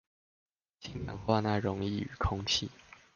[0.03, 0.03] 氫
[1.05, 2.71] 氧化鈉溶液與空氣